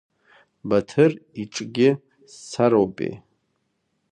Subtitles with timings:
[0.67, 1.89] Баҭыр иҿгьы
[2.31, 3.13] сцароупеи.